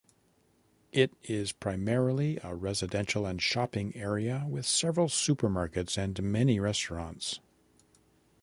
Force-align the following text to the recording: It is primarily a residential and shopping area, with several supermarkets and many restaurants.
It 0.91 1.13
is 1.21 1.51
primarily 1.51 2.39
a 2.43 2.55
residential 2.55 3.27
and 3.27 3.39
shopping 3.39 3.95
area, 3.95 4.45
with 4.49 4.65
several 4.65 5.09
supermarkets 5.09 5.95
and 5.95 6.19
many 6.23 6.59
restaurants. 6.59 7.39